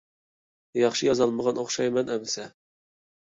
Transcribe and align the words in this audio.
ياخشى 0.77 1.09
يازالمىغان 1.09 1.61
ئوخشايمەن 1.65 2.09
ئەمىسە. 2.15 2.47